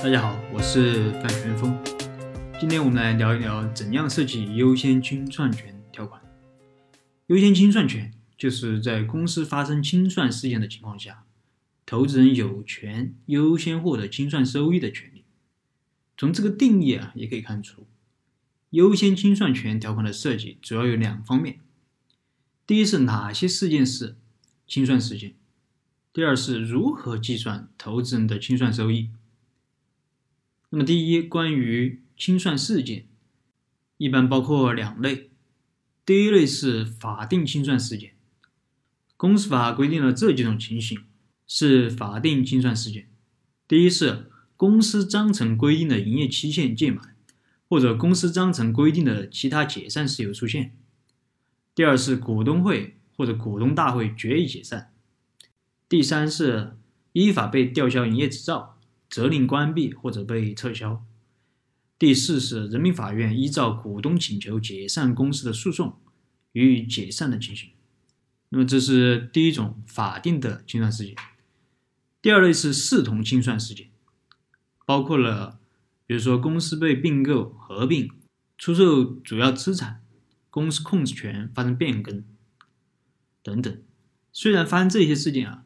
[0.00, 1.76] 大家好，我是范全峰。
[2.60, 6.22] 今天我们来聊一聊怎样设计优先清算权条款。
[7.26, 11.24] 优先清算权就是在公司发生清算事件的情况下，
[11.84, 15.24] 投资人有权优先获得清算收益的权利。
[16.16, 17.88] 从这个定义啊，也可以看出，
[18.70, 21.58] 优先清算权条款的设计主要有两方面：
[22.64, 24.16] 第一是哪些事件是
[24.64, 25.32] 清算事件；
[26.12, 29.10] 第二是如何计算投资人的清算收益。
[30.70, 33.06] 那么，第一，关于清算事件，
[33.96, 35.30] 一般包括两类。
[36.04, 38.14] 第一类是法定清算事件，
[39.16, 40.98] 公司法规定了这几种情形
[41.46, 43.08] 是法定清算事件：
[43.66, 47.16] 第一是公司章程规定的营业期限届满，
[47.68, 50.72] 或者公司章程规定的其他解散事由出现；
[51.74, 54.90] 第二是股东会或者股东大会决议解散；
[55.88, 56.76] 第三是
[57.12, 58.77] 依法被吊销营业执照。
[59.08, 61.04] 责令关闭或者被撤销。
[61.98, 65.98] 第四是人民法院依照股东请求解散公司的诉讼
[66.52, 67.70] 予以解散的情形。
[68.50, 71.16] 那么这是第一种法定的清算事件。
[72.22, 73.90] 第二类是视同清算事件，
[74.86, 75.58] 包括了
[76.06, 78.10] 比如说公司被并购、合并、
[78.56, 80.02] 出售主要资产、
[80.50, 82.24] 公司控制权发生变更
[83.42, 83.82] 等等。
[84.32, 85.64] 虽然发生这些事件啊。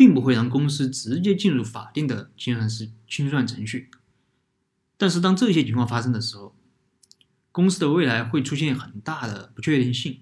[0.00, 3.90] 并不会让公司直接进入法定的清算是清算程序，
[4.96, 6.56] 但是当这些情况发生的时候，
[7.52, 10.20] 公司的未来会出现很大的不确定性，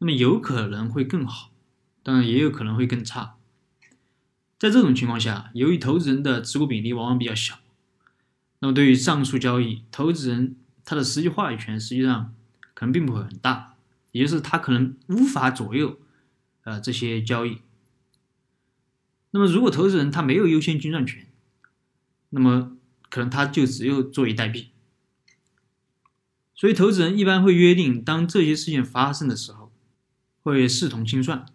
[0.00, 1.50] 那么有可能会更好，
[2.02, 3.36] 当然也有可能会更差。
[4.58, 7.58] 在这种情况下，由于投资人的持股比例往往比较小，
[8.58, 12.34] 那么对于上述交易，投资人他的实际话语权实际上
[12.74, 13.76] 可能并不会很大，
[14.12, 15.98] 也就是他可能无法左右
[16.64, 17.62] 呃这些交易。
[19.32, 21.26] 那么，如果投资人他没有优先清算权，
[22.30, 22.76] 那么
[23.08, 24.66] 可能他就只有坐以待毙。
[26.54, 29.72] 所以，投资人一般会约定，当这些事件发生的时候，
[30.42, 31.46] 会视同清算，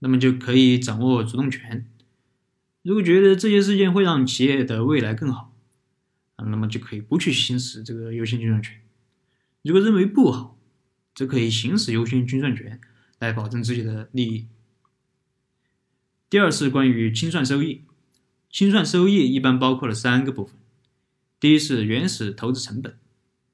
[0.00, 1.90] 那么就可以掌握主动权。
[2.82, 5.54] 如果觉得这些事件会让企业的未来更好，
[6.36, 8.80] 啊，那么就可以不去行使这个优先清算权。
[9.62, 10.56] 如果认为不好，
[11.14, 12.80] 则可以行使优先清算权
[13.18, 14.46] 来保证自己的利益。
[16.30, 17.84] 第二是关于清算收益，
[18.50, 20.56] 清算收益一般包括了三个部分：
[21.40, 22.98] 第一是原始投资成本，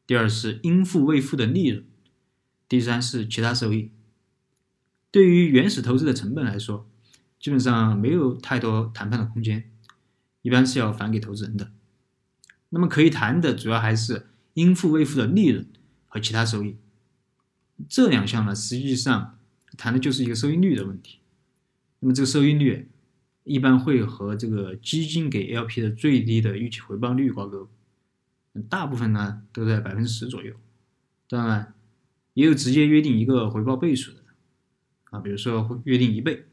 [0.08, 1.84] 第二是应付未付的利润，
[2.68, 3.92] 第三是其他收益。
[5.12, 6.90] 对于原始投资的成本来说，
[7.38, 9.70] 基本上没有太多谈判的空间，
[10.42, 11.70] 一般是要返给投资人的。
[12.70, 15.68] 那么可以谈的主要还是应付未付的利润
[16.08, 16.76] 和其他收益。
[17.88, 19.38] 这两项呢，实际上
[19.78, 21.20] 谈的就是一个收益率的问题。
[22.04, 22.90] 那么这个收益率
[23.44, 27.70] 一般会和这个基金给 LP 的最低的预期回报率挂钩，
[28.68, 30.54] 大部分呢都在百分之十左右。
[31.30, 31.72] 当然，
[32.34, 34.18] 也有直接约定一个回报倍数的
[35.04, 36.44] 啊，比如说约定一倍。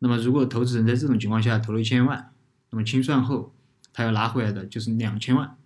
[0.00, 2.32] 那么如果投资人在这种情况下投了一千万，
[2.70, 3.54] 那么清算后
[3.92, 5.56] 他要拿回来的就是两千万。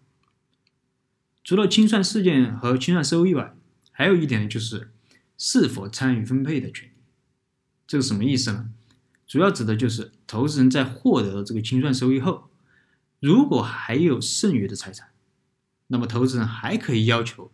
[1.42, 3.56] 除了清算事件和清算收益外，
[3.90, 4.92] 还有一点就是
[5.38, 6.92] 是否参与分配的权利。
[7.86, 8.70] 这是什么意思呢？
[9.32, 12.50] 主要指的就是投资人在获得了这个清算收益后，
[13.18, 15.08] 如果还有剩余的财产，
[15.86, 17.50] 那么投资人还可以要求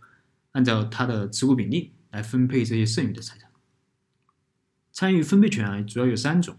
[0.50, 3.48] 按照他的持股比例来分配这些剩余的财产。
[4.90, 6.56] 参与分配权啊，主要有三种，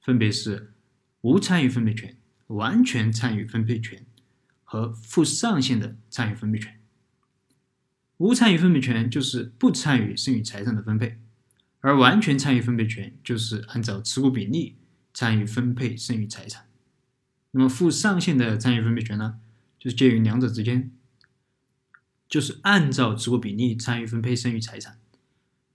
[0.00, 0.72] 分别是
[1.20, 4.06] 无参与分配权、完全参与分配权
[4.64, 6.80] 和负上限的参与分配权。
[8.16, 11.20] 无参与分配权就是不参与剩余财产的分配。
[11.84, 14.78] 而完全参与分配权就是按照持股比例
[15.12, 16.66] 参与分配剩余财产。
[17.50, 19.38] 那么负上限的参与分配权呢，
[19.78, 20.90] 就是介于两者之间，
[22.26, 24.98] 就是按照持股比例参与分配剩余财产，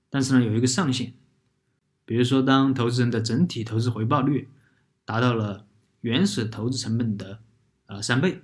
[0.10, 1.14] 但是呢有一个上限，
[2.06, 4.50] 比如说当投资人的整体投资回报率
[5.06, 5.68] 达到了
[6.02, 7.44] 原始投资成本的
[7.86, 8.42] 呃三倍，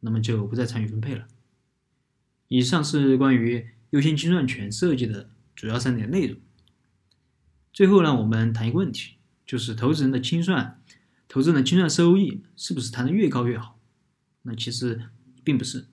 [0.00, 1.26] 那么就不再参与分配了。
[2.48, 6.38] 以上是关于优先清算权设计的主要三点内容。
[7.72, 9.16] 最后呢，我们谈一个问题，
[9.46, 10.82] 就是投资人的清算，
[11.28, 13.78] 投资人的清算收益是不是谈的越高越好？
[14.42, 15.10] 那其实
[15.44, 15.86] 并不是，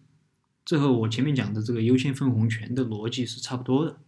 [0.64, 4.00] 这和我前面讲的这个优先分红权的逻辑是差不多的。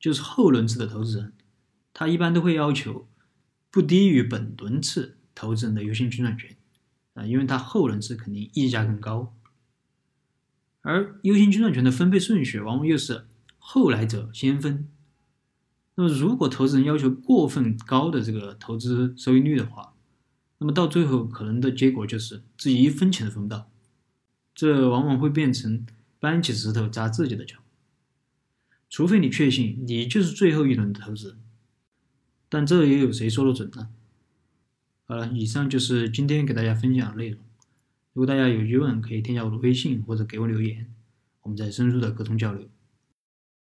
[0.00, 1.32] 就是后轮次的投资人，
[1.94, 3.08] 他一般都会要求
[3.70, 6.56] 不低于本轮次投资人的优先清算权
[7.14, 9.34] 啊，因为他后轮次肯定溢价更高。
[10.82, 13.26] 而优先清算权的分配顺序往往又是
[13.58, 14.88] 后来者先分。
[15.98, 19.94] 那么，如果投资人要求过分高的这个投资收益率的话，
[20.58, 23.70] 那么到最后可能的结果就是自己一分钱都分不到，
[24.54, 25.86] 这往往会变成
[26.18, 27.56] 搬起石头砸自己的脚。
[28.88, 31.38] 除非你确信你就是最后一轮的投资，
[32.48, 33.88] 但这又有谁说得准呢？
[35.06, 37.40] 好了，以上就是今天给大家分享的内容。
[38.12, 40.92] 如果大家有疑问，可以添加我的微信或者给我留言，
[41.42, 42.68] 我们再深入的沟通交流。